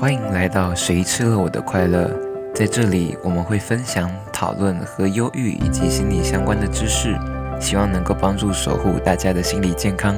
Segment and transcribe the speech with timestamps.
[0.00, 2.10] 欢迎来到谁吃了我的快乐？
[2.54, 7.14] 在这里，我们会分享、讨论和忧郁以及心理相关的知识，
[7.60, 10.16] 希望能够帮助守护大家的心理健康。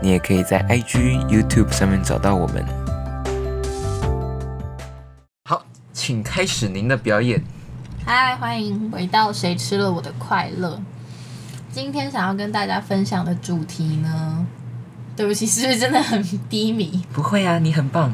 [0.00, 2.64] 你也可以在 IG、YouTube 上面找到我们。
[5.46, 7.42] 好，请开始您的表演。
[8.06, 10.76] 嗨，欢迎回到《谁吃了我的快乐》。
[11.72, 14.46] 今天想要跟大家分享的主题呢，
[15.16, 17.02] 对不起，是不是真的很低迷？
[17.12, 18.12] 不会啊，你很棒。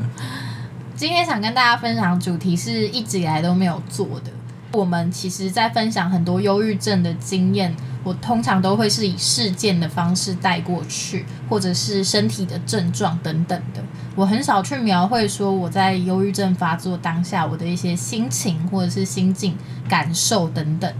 [1.04, 4.32] 今天想跟大家分享主题是一直以来都没有做的。
[4.72, 13.84] 我们其实，在分享很多忧郁症的经验，我通常都会是以事件的方式带过去，或者是身体的症状等等的。
[14.16, 19.54] 我很少去描绘说我在忧郁症发作当下我的一些心情或者是心境
[19.86, 20.90] 感受等等。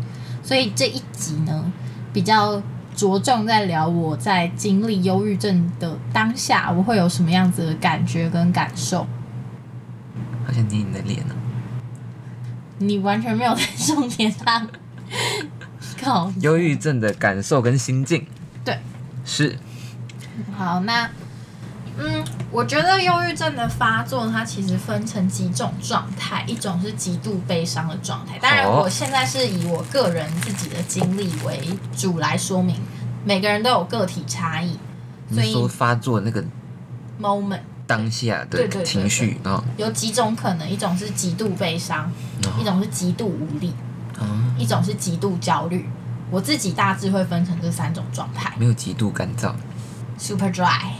[0.42, 1.72] 所以这一集呢，
[2.12, 2.62] 比较
[2.94, 9.06] 着重在聊我在经历忧郁症的当下，我会有什么样子的感觉跟感受。
[10.46, 11.34] 好想捏你的脸呢、
[12.78, 14.68] 你完全没有在重点上。
[16.02, 16.32] 靠。
[16.40, 18.26] 忧郁症的感受跟心境
[18.64, 18.78] 对，
[19.24, 19.58] 是。
[20.56, 21.08] 好，那
[21.96, 28.36] 嗯，我觉得忧郁症的发作，它其实分成几种状态，一种是极度悲伤的状态。
[28.38, 32.76] 当然，哦我现在是以我个人自己的经历为主来说明，
[33.24, 34.76] 每个人都有个体差异，
[35.30, 36.44] 所以你说发作那个
[37.22, 42.10] moment 当下的情绪啊，有几种可能，一种是极度悲伤，
[42.44, 43.72] 哦一种是极度无力，
[44.18, 44.26] 哦
[44.58, 45.88] 一种是极度焦虑。
[46.30, 49.52] 我自己大致会分成这三种状态没有极度干燥
[50.18, 50.92] ，，super dry。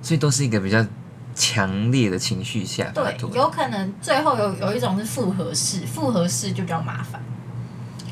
[0.00, 0.86] 所以都是一个比较
[1.34, 3.16] 强烈的情绪下对，。
[3.34, 7.20] 有可能最后有有一种是复合式，复合式就比较麻烦。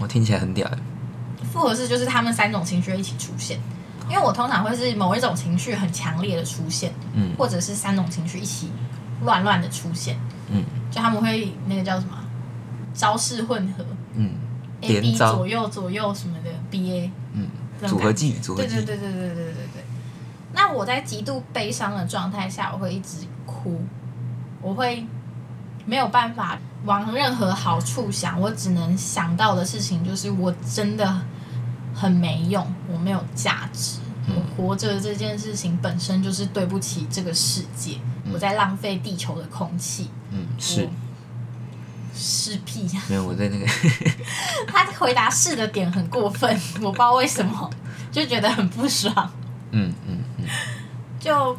[0.00, 0.78] 我听起来很屌欸，
[1.52, 3.60] 复合式就是他们三种情绪一起出现，
[4.08, 7.34] 因为我通常会是某一种情绪很强烈的出现，嗯。
[7.38, 8.70] 或者是三种情绪一起
[9.22, 10.19] 乱乱的出现，
[10.50, 10.62] 嗯。
[10.91, 12.16] 就他们会那个叫什么
[12.94, 13.84] 招式混合。
[14.14, 14.30] 嗯
[14.82, 17.48] ，，A B 左右左右什么的 B A 嗯，
[17.87, 18.42] 组合技，感觉。
[18.42, 19.84] 组合技，对对对对对对对对对。
[20.53, 23.84] 那我在极度悲伤的状态下，我会一直哭，
[24.62, 25.04] 我会
[25.84, 31.21] 没有办法往任何好处想，我只能想到的事情就是我真的
[31.92, 33.63] 很没用，我没有价值，嗯我
[34.64, 37.98] 活着这件事情本身就是对不起这个世界，
[38.32, 40.10] 我在浪费地球的空气。
[40.30, 40.88] 嗯，是
[42.14, 43.66] 是屁呀、没有我在那个
[44.66, 47.69] 他回答是的点很过分，我不知道为什么，
[48.10, 49.30] 就觉得很不爽。
[49.72, 50.44] 嗯嗯嗯，
[51.20, 51.56] 就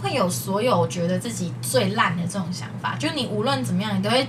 [0.00, 4.26] 会有所有觉得自己最烂的这种想法，就你无论怎么样，你都会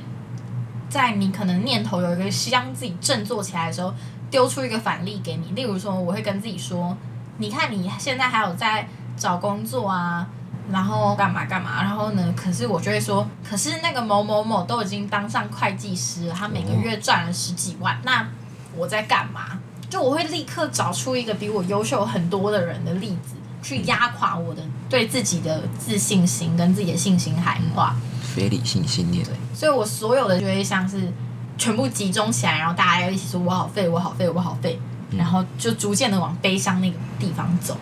[0.90, 3.94] 在你可能念头有一个希望自己振作起来的时候，
[4.30, 5.52] 丢出一个反例给你。
[5.52, 6.98] 例如说，我会跟自己说
[7.38, 8.88] ：“你看你现在还有在
[9.18, 10.28] 找工作啊，
[10.72, 12.34] 然后干嘛干嘛，然后呢？
[12.36, 18.28] 可是我就会说，可是那个某某某都已经当上会计师了，他每个月赚了十几万，那
[18.76, 19.60] 我在干嘛？”
[19.90, 27.94] 就我会立刻找出一个比我优秀很多的人的例子，去压垮我的对自己的自信心跟自己的信心喊话。
[28.22, 31.12] 非理性信念，所以我所有的就会像是
[31.58, 34.80] 全部集中起来，然后大家要一起说“我好废，我好废，我好废”，
[35.18, 37.78] 然后就逐渐的往悲伤那个地方走，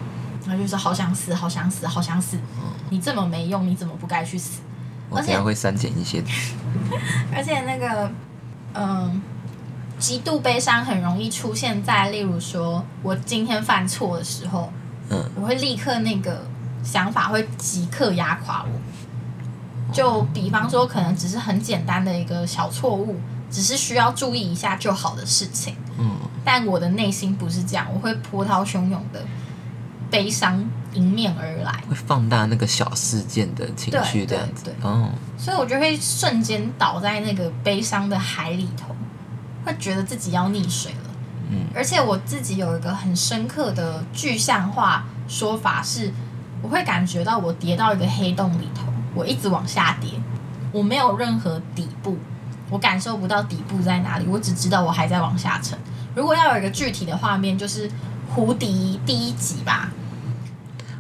[0.48, 2.38] 然后就是好想死，好想死，好想死。
[2.90, 4.62] 你这么没用，你怎么不该去死？
[5.12, 6.24] 而且我等下会删减一些，
[7.34, 8.12] 而且那个，
[8.74, 9.22] 嗯，
[9.98, 14.72] 极度悲伤很容易出现在，例如说我今天犯错的时候，
[15.10, 16.46] 嗯，我会立刻那个
[16.84, 18.80] 想法会即刻压垮我。
[19.92, 29.24] 就比方说，可能只是很简单的一个小错误，只是需要注意一下就好的事情，嗯，但我的内心不是这样，我会波涛汹涌的
[30.10, 31.72] 悲伤迎面而来。
[31.90, 34.66] 会放大那个小事件的情绪这样子。
[34.66, 38.96] 对，哦，所以我就会瞬间倒在那个悲伤的海里头，
[39.66, 41.10] 会觉得自己要溺水了。
[41.52, 46.14] 嗯，而且我自己有一个很深刻的具象化说法是，
[46.62, 48.84] 我会感觉到我跌到一个黑洞里头，
[49.16, 50.12] 我一直往下跌，
[50.72, 52.18] 我没有任何底部，
[52.70, 55.78] 我感受不到底部在哪里，我只知道我还在往下沉。
[56.16, 57.90] 如果要有一个具体的画面，就是
[58.30, 59.90] 胡迪第一集吧，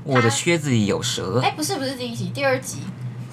[0.04, 2.81] 我的靴子里有蛇哎、，不是不是第一集，第二集，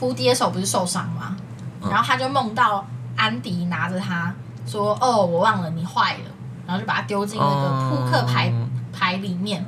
[0.01, 1.37] 蝴蝶手不是受伤吗？
[1.83, 2.85] 嗯然后他就梦到
[3.15, 4.35] 安迪拿着他
[4.67, 6.31] 说：“哦，我忘了你坏了。”
[6.67, 9.65] 然后就把它丢进那个扑克牌、哦牌里面，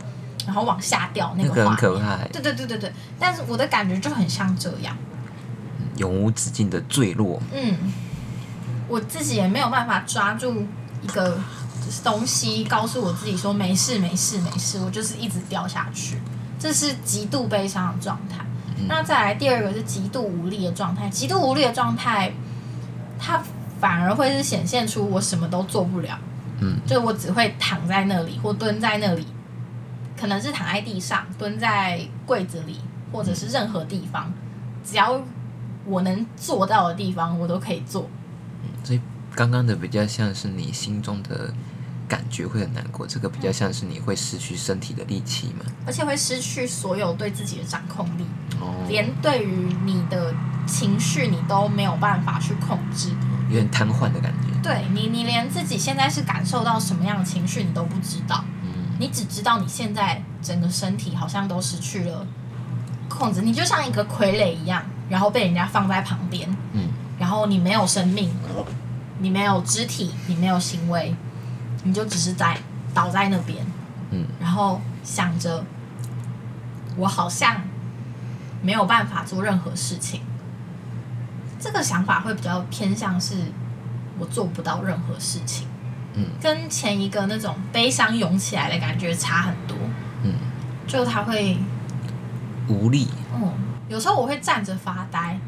[0.47, 1.77] 然后往下掉那那个个画面。
[1.77, 4.97] 很可怕欸，对对对对对，但是我的感觉就很像这样。
[5.97, 7.77] 永无止境的坠落，嗯，
[8.89, 10.67] 我自己也没有办法抓住
[11.03, 11.39] 一个
[12.03, 16.19] 东西，告诉我自己说没事没事没事，我就是一直掉下去，
[16.59, 18.45] 这是极度悲伤的状态。
[18.89, 22.33] 那再来第二个是极度无力的状态，极度无力的状态，
[23.19, 23.43] 它
[23.81, 26.19] 反而会是显现出我什么都做不了，
[26.61, 29.27] 嗯，就我只会躺在那里或蹲在那里，
[30.19, 32.81] 可能是躺在地上、蹲在柜子里，
[33.13, 34.33] 或者是任何地方，
[34.85, 35.21] 只要
[35.85, 38.09] 我能做到的地方，我都可以做。
[38.85, 39.01] 所以
[39.35, 41.53] 刚刚的比较像是你心中的
[42.09, 45.65] 感觉会很难过，这个比较像是你会失去身体的力气嘛。
[45.87, 48.25] 而且会失去所有对自己的掌控力，
[48.61, 50.35] 哦，连对于你的
[50.67, 53.11] 情绪你都没有办法去控制。
[53.49, 54.49] 有点瘫痪的感觉。
[54.63, 62.27] 对你，你连自己现在是感受到什么样的情绪你都不知道，嗯你只知道你现在整个身体好像都失去了
[63.09, 66.89] 控制，你就像一个傀儡一样，然后被人家放在旁边，嗯
[67.19, 68.31] 然后你没有生命，
[69.19, 71.15] 你没有肢体，你没有行为，
[71.85, 72.57] 你就只是在
[72.95, 73.65] 倒在那边，
[74.11, 75.65] 嗯然后想着
[76.97, 77.61] 我好像
[78.63, 80.23] 没有办法做任何事情。
[81.61, 83.35] 这个想法会比较偏向是
[84.19, 85.67] 我做不到任何事情，
[86.15, 89.77] 嗯，跟前一个那种悲伤涌起来的感觉差很多。
[90.23, 90.35] 嗯，
[90.87, 91.57] 就他会，
[92.69, 93.09] 无力。
[93.35, 93.53] 嗯，
[93.89, 95.39] 有时候我会站着发呆，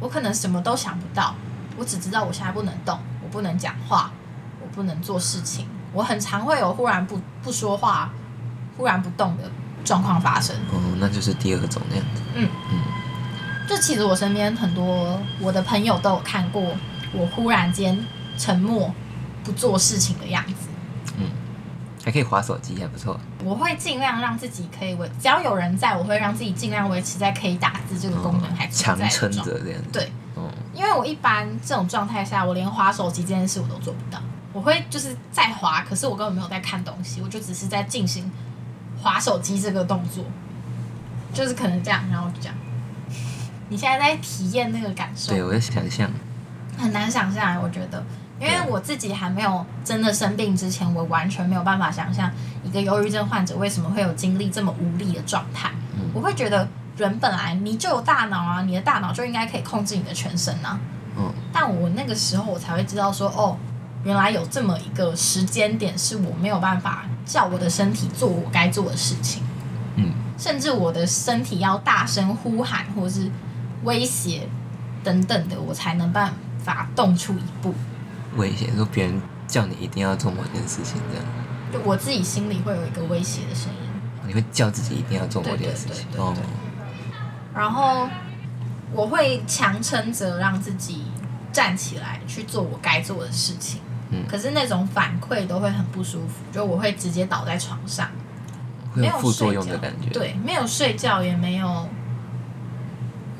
[0.00, 1.34] 我可能什么都想不到，
[1.78, 4.12] 我只知道我现在不能动，我不能讲话，
[4.62, 5.66] 我不能做事情。
[5.92, 8.08] 我很常会有忽然不不说话、
[8.76, 9.50] 忽然不动的
[9.84, 10.54] 状况发生。
[10.70, 12.22] 哦，那就是第二种那样子。
[12.36, 12.78] 嗯嗯
[13.68, 16.62] 就其实我身边很多我的朋友都有看过
[17.12, 17.98] 我忽然间
[18.38, 18.94] 沉默
[19.42, 20.68] 不做事情的样子。
[21.18, 21.26] 嗯，
[22.04, 23.18] 还可以划手机，还不错。
[23.42, 29.88] 我会尽量让自己可以维，只要有人在，我会让自己尽量维持在可以打字这个功能还存强撑着这样子。
[29.92, 30.10] 对，哦，
[30.74, 34.20] 因为我一般这种状态下，我连划手机这件事我都做不到。
[34.52, 38.30] 我会就是在划，可是我根本没有在看东西，我就只是在进行
[39.02, 40.24] 划手机这个动作，
[41.32, 42.54] 就是可能这样，然后就这样。
[43.68, 46.10] 你现在在体验那个感受，对，我在想象。
[46.76, 48.04] 很难想象，我觉得，
[48.40, 52.30] 因为我自己还没有真的生病之前，我完全没有办法想象
[52.62, 55.70] 一个忧郁症患者为什么会有经历这么无力的状态。
[55.96, 60.78] 嗯我会觉得人本来你就有大脑啊，你的大脑就应该可以控制你的全身啊。
[61.16, 61.32] 嗯。
[61.52, 63.56] 但我那个时候我才会知道说，哦，
[64.04, 69.42] 原来有这么一个时间点是我没有办法叫我的身体做我该做的事情，
[69.96, 70.12] 嗯。
[70.36, 73.30] 甚至我的身体要大声呼喊或是
[73.84, 74.48] 威胁
[75.02, 77.74] 等等的，我才能办法动出一步。
[78.36, 81.24] 威胁，说别人叫你一定要做某件事情，这样。
[81.72, 83.78] 就我自己心里会有一个威胁的声音，
[84.26, 86.06] 你会叫自己一定要做某件事情。
[86.16, 86.34] 哦。
[87.54, 88.08] 然后
[88.92, 91.04] 我会强撑着让自己
[91.52, 93.80] 站起来去做我该做的事情。
[94.10, 94.24] 嗯。
[94.28, 98.08] 可是那种反馈都会很不舒服，就我会直接倒在床上，
[98.92, 101.88] 会没有有副作用的感觉。，对，没有睡觉，也没有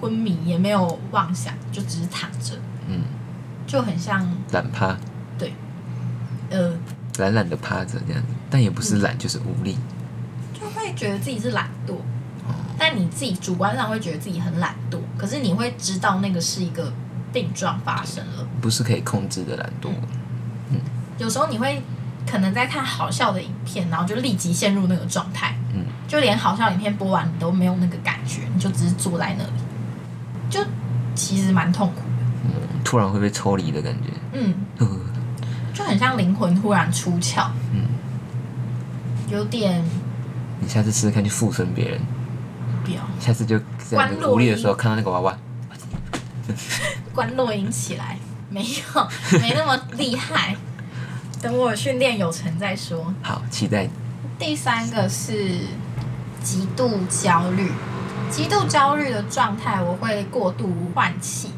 [0.00, 2.54] 昏迷，也没有妄想，就只是躺着，
[2.88, 3.02] 嗯，
[3.66, 4.96] 就很像懒趴，
[6.50, 6.72] 呃，
[7.18, 9.76] 懒懒的趴着这样子，但也不是懒，就是无力。
[10.52, 11.96] 就会觉得自己是懒惰。
[12.46, 16.92] 哦，但你自己主观上会觉得自己很懒惰，可是你会知道那个是一个
[17.32, 18.46] 病状发生了。
[18.60, 19.88] 不是可以控制的懒惰。
[20.70, 20.80] 嗯
[21.16, 21.80] 有时候你会
[22.28, 29.52] 可能在看好笑的影片，然后就立即陷入那个状态，嗯，就连好笑影片播完你都没有那个感觉，你就只是坐在那里，
[30.50, 30.60] 就
[31.14, 32.04] 其实蛮痛苦的。
[32.46, 32.50] 嗯，
[32.82, 34.08] 突然会被抽离的感觉。
[34.32, 34.88] 嗯，呃
[35.72, 37.86] 就很像灵魂突然出窍，嗯，
[39.30, 39.84] 有点
[40.58, 42.00] 你下次试试看去附身别人，
[42.84, 45.36] 不要下次就在关洛那个无力的时候看到那个娃娃，
[47.14, 48.18] 关落音起来，
[48.50, 50.56] 没有，没那么厉害。
[51.40, 53.12] 等我训练有成再说。
[53.22, 53.88] 好期待。
[54.38, 55.60] 第三个是
[56.42, 57.70] 极度焦虑，
[58.30, 61.50] 极度焦虑的状态，我会过度换气，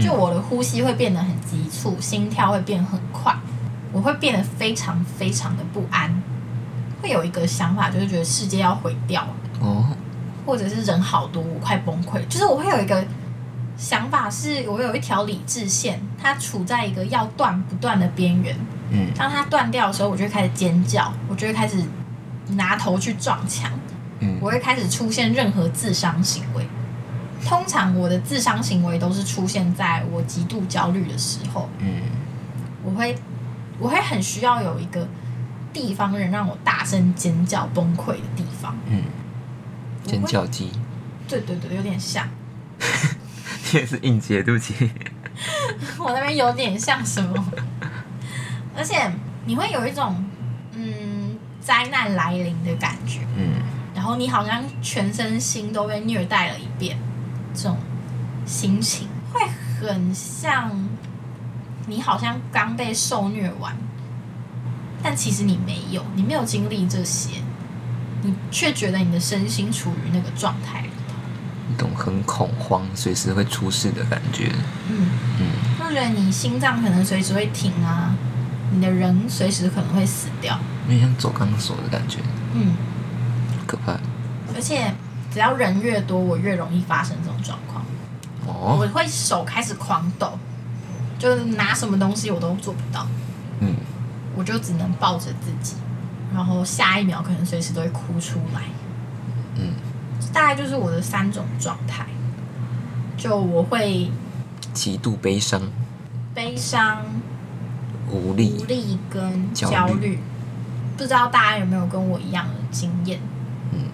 [0.00, 3.34] 就我的呼吸会变得很急促，心跳会变很快，
[3.92, 6.22] 我会变得非常非常的不安，
[7.02, 9.88] 会有一个想法，就是觉得世界要毁掉了，哦，
[10.46, 13.04] 或者是人好多，我快崩溃，就是我会有一个
[13.76, 18.56] 想法，是我有一条理智线，它处在一个要断不断的边缘。
[18.90, 19.08] 嗯。
[19.16, 21.82] 当它断掉的时候，我就会开始尖叫，我就会开始
[22.50, 23.70] 拿头去撞墙，
[24.20, 24.38] 嗯。
[24.40, 26.66] 我会开始出现任何自伤行为。
[27.44, 32.02] 通常我的自伤行为都是出现在我极度焦虑的时候，嗯。
[32.84, 33.16] 我会
[33.80, 35.06] 我会很需要有一个
[35.72, 38.76] 地方能让我大声尖叫崩溃的地方。
[38.88, 39.02] 嗯，
[40.06, 40.70] 尖叫鸡，
[41.28, 42.28] 对对对，有点像，
[43.72, 44.90] 你也是应节，对不起。
[45.98, 47.44] 我那边有点像什么，
[48.76, 49.10] 而且
[49.44, 50.24] 你会有一种
[50.72, 53.20] 嗯灾难来临的感觉。
[53.36, 53.54] 嗯。
[53.94, 56.96] 然后你好像全身心都被虐待了一遍，
[57.54, 57.76] 这种
[58.44, 59.40] 心情，会
[59.80, 60.70] 很像
[61.86, 63.74] 你好像刚被受虐完，
[65.02, 67.42] 但其实你没有，你没有经历这些，
[68.22, 71.14] 你却觉得你的身心处于那个状态里头。
[71.72, 74.52] 一种很恐慌，随时会出事的感觉。
[74.88, 75.08] 嗯，
[75.40, 75.46] 嗯，
[75.78, 78.14] 就觉得你心脏可能随时会停啊，
[78.72, 80.58] 你的人随时可能会死掉。
[80.88, 82.18] 有点像走钢索的感觉，
[82.54, 82.74] 嗯，
[83.66, 83.92] 可怕。
[84.54, 84.94] 而且
[85.32, 87.84] 只要人越多，我越容易发生这种状况。
[88.46, 90.38] 哦，我会手开始狂抖，
[91.18, 93.06] 就是拿什么东西我都做不到，
[93.58, 93.74] 嗯，
[94.36, 95.74] 我就只能抱着自己，
[96.34, 98.62] 然后下一秒可能随时都会哭出来。
[99.56, 99.72] 嗯，
[100.32, 102.06] 大概就是我的三种状态。
[103.16, 104.10] 就我会
[104.74, 105.62] 极度悲伤、
[106.34, 107.02] 悲伤、
[108.10, 110.18] 无力无，力跟焦虑
[110.98, 113.18] 不知道大家有没有跟我一样的经验？
[113.72, 113.88] 嗯，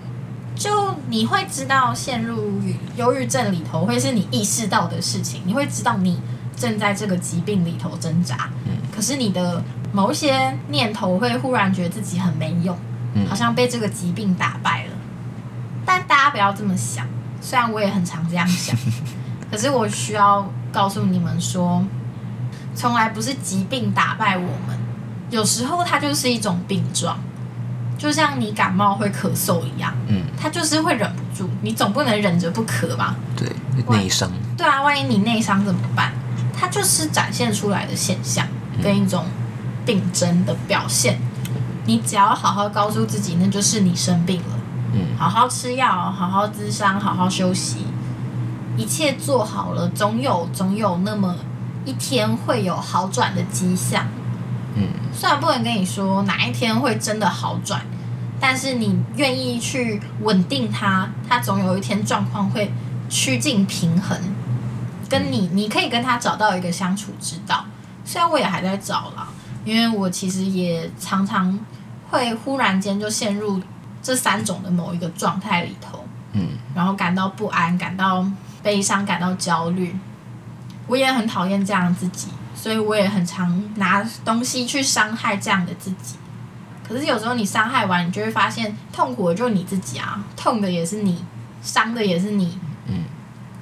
[0.57, 2.61] 就你会知道陷入
[2.97, 6.21] 忧郁症里头会是你意识到的事情，你会知道你
[6.57, 9.63] 正在这个疾病里头挣扎，嗯可是你的
[9.93, 12.77] 某一些念头会忽然觉得自己很没用，
[13.15, 14.91] 嗯好像被这个疾病打败了。
[15.85, 17.07] 但大家不要这么想，
[17.41, 18.77] 虽然我也很常这样想，
[19.51, 21.85] 可是我需要告诉你们说，
[22.75, 24.79] 从来不是疾病打败我们，
[25.31, 27.19] 有时候它就是一种病状，
[27.99, 33.17] 就像你感冒会咳嗽一样，嗯，它就是会忍不住，你总不能忍着不咳吧？
[33.37, 33.49] 对，
[33.91, 36.13] 内伤，对啊，万一你内伤怎么办？
[36.57, 38.47] 它就是展现出来的现象，
[38.83, 39.25] 跟一种
[39.85, 41.21] 病症的表现。
[41.85, 44.59] 你只要好好告诉自己，那就是你生病了，
[44.95, 47.87] 嗯好好吃药，好好滋伤，好好休息，
[48.77, 51.35] 一切做好了，总有总有那么
[51.85, 54.07] 一天会有好转的迹象。
[54.77, 57.83] 嗯虽然不能跟你说哪一天会真的好转，
[58.41, 62.73] 但是你愿意去稳定它，它总有一天状况会
[63.11, 64.19] 趋近平衡。
[65.09, 67.67] 跟你，你可以跟他找到一个相处之道。
[68.03, 69.29] 虽然我也还在找啦，
[69.65, 71.59] 因为我其实也常常
[72.11, 73.61] 会忽然间就陷入
[74.03, 78.27] 这三种的某一个状态里头，嗯然后感到不安、感到
[78.63, 79.97] 悲伤、感到焦虑。
[80.89, 86.17] 我也很讨厌这样的自己，所以我也很常拿东西去伤害这样的自己。
[86.87, 91.25] 可是有时候你伤害完，你就会发现痛苦的就是你自己啊，痛的也是你，
[91.63, 92.59] 伤的也是你。
[92.87, 93.05] 嗯，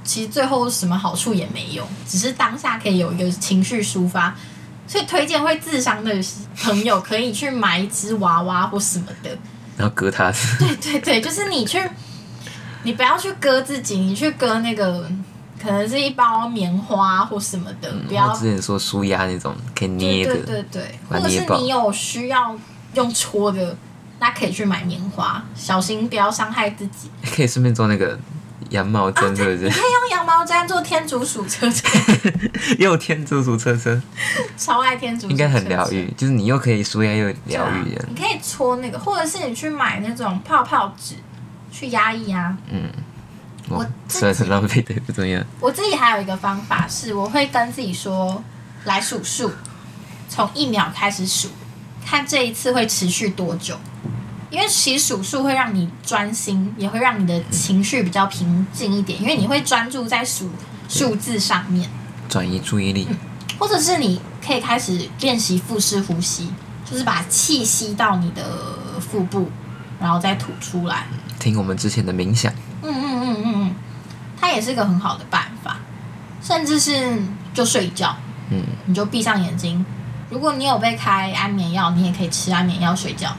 [0.03, 4.35] 其实最后什么好处也没有，只是当下可以有一个情绪抒发。
[4.91, 6.13] 所以推荐会自伤的
[6.57, 9.31] 朋友可以去买一只娃娃或什么的，
[9.77, 11.81] 然后割它，对对对，就是你去，
[12.83, 15.09] 你不要去割自己，你去割那个
[15.63, 22.59] 可能是一包棉花或什么的，不要我之前说舒压那种可以捏的，对对对，或者是你有需要
[22.95, 23.77] 用戳的，
[24.19, 27.09] 那可以去买棉花，小心不要伤害自己。
[27.33, 28.19] 可以顺便做那个
[28.71, 29.57] 羊毛毡，是不是？
[29.59, 31.89] 你可以用羊毛毡做天竺鼠车车，
[32.79, 34.01] 又天竺鼠车车，
[34.57, 35.89] 超爱天竺鼠，应该很疗。
[35.91, 38.05] 愈，就是你又可以舒压又疗愈的。
[38.09, 41.17] 你可以搓那个，或者是你去买那种泡泡纸
[41.71, 42.57] 去压一压。
[42.71, 42.91] 嗯，
[43.69, 45.45] 我哇，自虽然很浪费，的，不怎么样。
[45.61, 48.43] 我自己还有一个方法是，我会跟自己说，
[48.85, 49.51] 来数数，
[50.29, 51.49] 从一秒开始数，
[52.07, 53.77] 看这一次会持续多久。
[54.51, 60.51] 因为其实数数会让你专心，也会让你的情绪比较平静一点，因为你会专注在数
[60.89, 61.89] 数字上面，
[62.29, 63.07] 转移注意力，
[63.59, 66.51] 或者是你可以开始练习腹式呼吸，
[66.85, 68.43] 就是把气吸到你的
[69.01, 69.49] 腹部，
[70.01, 71.07] 然后再吐出来。
[71.39, 72.53] 听我们之前的冥想，
[72.83, 73.75] 嗯嗯嗯嗯嗯，
[74.41, 75.79] 它也是个很好的办法，
[76.43, 77.23] 甚至是
[77.55, 78.17] 就睡觉，
[78.51, 79.85] 嗯，你就闭上眼睛。
[80.29, 83.35] 如果你有被开安眠药，你也可以吃安眠药睡觉。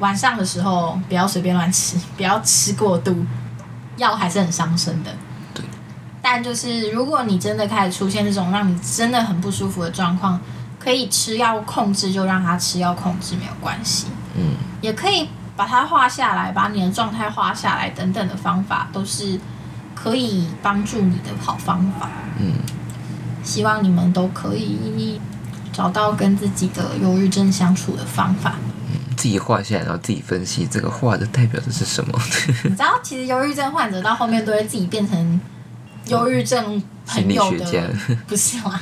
[0.00, 3.24] 晚上的时候不要随便乱吃， 不要吃过度，
[3.96, 5.10] 药还是很伤身的。
[5.54, 5.64] 对。
[6.20, 10.40] 但就是如果你真的开始出现这种让你真的很不舒服的状况，
[10.78, 14.06] 可以吃药控制，就让他吃药控制没有关系。
[14.34, 19.38] 嗯，也可以把它画下来，把你的状态画下来，等等的方法都是
[19.94, 22.08] 可以帮助你的好方法。
[22.38, 22.54] 嗯，
[23.42, 25.20] 希望你们都可以
[25.72, 28.54] 找到跟自己的忧郁症相处的方法。
[29.20, 32.18] 自己画下来，然后自己分析这个画的代表的是什么。
[32.64, 35.40] 你知道，其实忧郁症患者到后面都会自己变成
[36.06, 37.82] 忧郁症朋友的家，
[38.26, 38.80] 不是吗，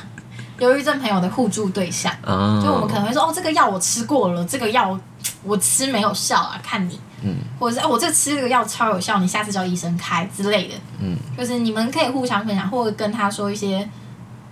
[0.59, 2.09] 忧郁症朋友的互助对象。
[2.23, 4.97] 哦，就我们可能会说，哦，这个药我吃过了，这个药
[5.43, 6.97] 我吃没有效啊，看你。
[7.21, 10.75] 嗯或者是，哦，我这吃这个药超有效，你下次叫医生开之类的。
[11.01, 13.87] 嗯就是你们可以互相分享，或者跟他说一些，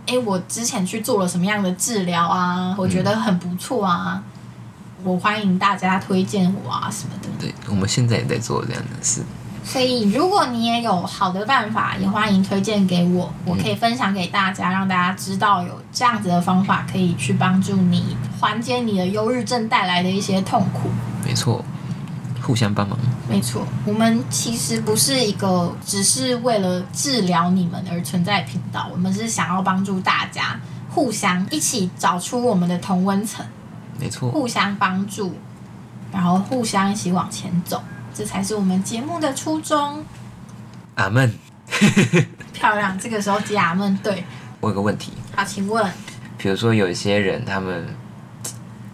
[0.05, 4.21] 哎，我之前去做了什么样的治疗啊，我觉得很不错啊，
[5.03, 7.29] 我欢迎大家推荐我啊什么的。
[7.39, 9.21] 对，我们现在也在做这样的事。
[9.63, 20.89] 所以，如果你也有好的办法，也欢迎推荐给我，我可以分享给大家，让大家知道有这样子的方法可以去帮助你缓解你的忧郁症带来的一些痛苦。
[21.25, 21.65] 没错，
[22.41, 22.97] 互相帮忙。
[23.29, 30.57] 没错，我们其实不是一个只是为了治疗你们而存在的频道，我们是想要帮助大家
[30.89, 33.45] 互相一起找出我们的同温层，
[33.99, 35.35] 没错，互相帮助，
[36.11, 37.81] 然后互相一起往前走，
[38.13, 40.03] 这才是我们节目的初衷。
[40.95, 41.33] 阿门。
[42.53, 43.95] 漂亮，这个时候接阿门。
[43.97, 44.23] 对，
[44.61, 45.85] 我有个问题，好，请问，
[46.37, 47.85] 比如说有一些人他们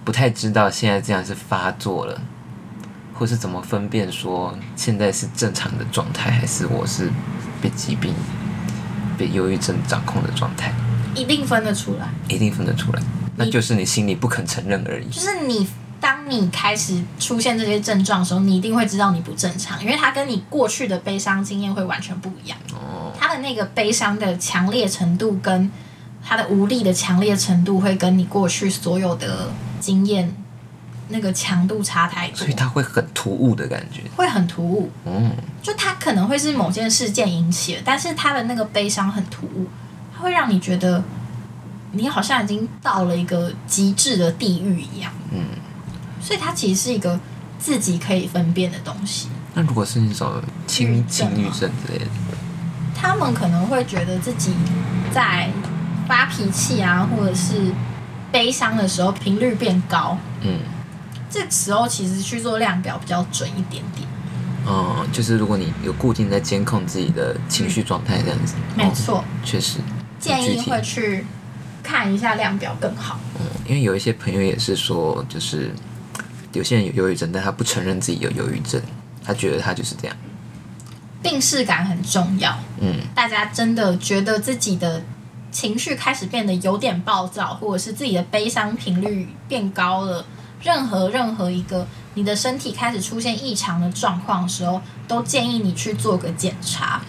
[0.03, 2.19] 不太知道现在这样是发作了，
[3.13, 7.09] 或是怎么分辨说现在是正常的状态，还是我是
[7.61, 8.13] 被疾病、
[9.17, 10.73] 被忧郁症掌控的状态，
[11.15, 13.01] 一定分得出来，一定分得出来，
[13.35, 15.09] 那就是你心里不肯承认而已。
[15.09, 15.67] 就是你。
[16.03, 22.57] 当你开始出现这些症状的时候，你一定会知道你不正常，因为它跟你过去的悲伤经验会完全不一样。
[22.73, 25.71] 哦，他的那个悲伤的强烈程度跟
[26.21, 29.49] 他的无力的强烈程度，会跟你过去所有的
[29.79, 30.29] 经验
[31.07, 34.01] 那个强度差太多，所以他会很突兀的感觉。
[34.17, 34.91] 会很突兀。
[35.05, 39.65] 嗯，就他可能会是某件事件引起的，但是他的那个悲伤很突兀，
[40.13, 41.01] 它会让你觉得
[41.93, 45.11] 你好像已经到了一个极致的地狱一样。
[45.31, 45.45] 嗯，
[46.21, 47.19] 所以它其实是一个
[47.57, 49.29] 自己可以分辨的东西。
[49.53, 52.05] 那如果是那种轻轻郁症之类的，
[52.95, 54.53] 他们可能会觉得自己
[55.13, 55.49] 在
[56.07, 57.71] 发脾气啊，或者是
[58.31, 60.59] 悲伤的时候频率变高，嗯，
[61.29, 64.07] 这时候其实去做量表比较准一点点。
[64.65, 69.79] 嗯、就是如果你有固定在监控自己的情绪状态这样子，哦，没错，确实。
[70.19, 71.25] 建议会去
[71.83, 73.19] 看一下量表更好。
[73.39, 75.71] 嗯，因为有一些朋友也是说，就是
[76.53, 78.81] 有些人有忧郁症，但他不承认自己有忧郁症，
[79.23, 80.17] 他觉得他就是这样。
[81.21, 85.01] 病视感很重要，嗯，大家真的觉得自己的
[85.51, 90.25] 情绪开始变得有点暴躁，或者是自己的悲伤频率变高了，
[90.61, 97.01] 任何任何一个你的身体开始出现异常的状况的时候，都建议你去做个检查。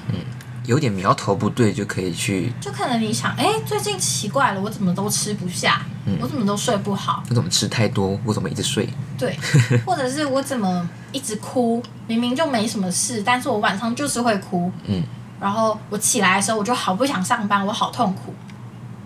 [0.66, 6.16] 有点苗头不对就可以去，就可能你想，哎、最近奇怪了，我怎么都吃不下，嗯。
[6.20, 9.38] 我怎么都睡不好，我怎么吃太多，我怎么一直睡，对，
[9.84, 15.02] 或者是我怎么一直哭，明明就没什么事，但是我晚上就是会哭，嗯，
[15.38, 18.32] 然后我起来的时候我就好不想上班，我好痛苦，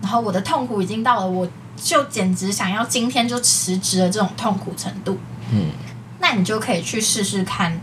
[0.01, 1.45] 然后我的痛苦已经到了我
[1.75, 5.17] 就简直想要今天就辞职的这种痛苦程度，
[5.51, 5.71] 嗯，
[6.21, 7.79] 那你就可以去试试看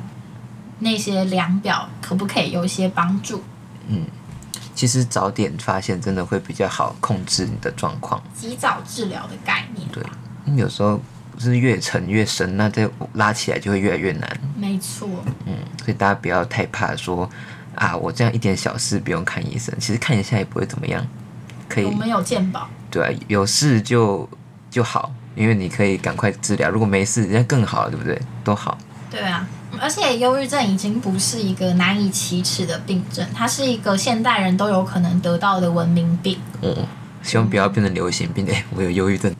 [0.78, 3.42] 那些量表可不可以有一些帮助，
[4.74, 8.22] 其实早点发现真的会比较好控制你的状况。
[8.34, 10.02] 及早治疗的概念，对，
[10.44, 11.00] 因为有时候
[11.38, 14.40] 是越沉越深，那再拉起来就会越来越难。
[14.54, 15.08] 没错，
[15.46, 17.28] 嗯，所以大家不要太怕说
[17.74, 21.02] 啊，我这样一点小事不用看医生，其实看一下也不会怎么样，
[21.68, 22.68] 可以我们有健保。
[22.90, 24.28] 对啊，有事就
[24.70, 26.68] 就好，因为你可以赶快治疗。
[26.68, 28.20] 如果没事，人家更好，对不对？
[28.44, 28.76] 都好。
[29.10, 29.46] 对啊，
[29.80, 36.74] 而且忧郁症已经不是一个难以启齿的病症，它是一个现代人都有可能得到的文明病，嗯，
[37.22, 38.46] 希望不要变成流行病。
[38.50, 39.34] 哎、我有忧郁症。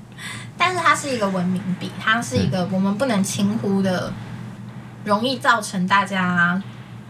[0.58, 4.12] 但是它是一个文明病，它是一个我们不能轻忽的，
[5.04, 6.62] 容易造成大家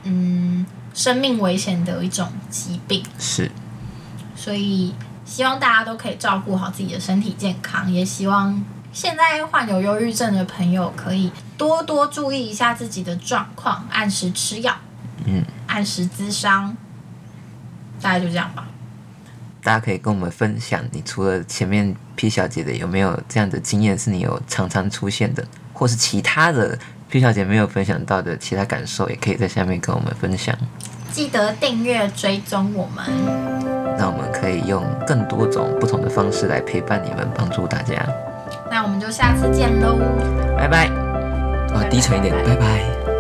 [0.03, 3.51] 嗯生命危险的一种疾病，是，
[4.35, 14.75] 所以希望大家都可以照顾好自己的身体健康，也希望现在患有忧郁症的朋友可以多多注意一下自己的状况，按时吃药。
[15.25, 16.77] 嗯，按时咨商，
[18.01, 18.67] 大概就这样吧。
[19.63, 30.57] 大家可以跟我们分享，你除了前面 P 小姐的，有没有这样的经验是你有常常出现的，或是其他的 P 小姐没有分享到的其他感受，也可以在下面跟我们分享。
[31.11, 33.05] 记得订阅追踪我们，
[33.99, 38.07] 那我们可以用更多种不同的方式来陪伴你们，帮助大家。
[38.71, 39.99] 那我们就下次见喽。
[40.57, 41.06] 拜拜。
[41.77, 43.16] 啊，低沉一点，拜拜。